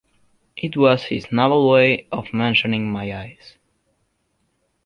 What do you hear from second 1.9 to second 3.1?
of mentioning